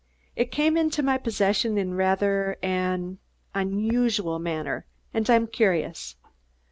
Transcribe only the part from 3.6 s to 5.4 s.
unusual manner, and